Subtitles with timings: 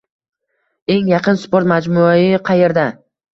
[0.93, 2.89] Eng yaqin sport majmui qayerda?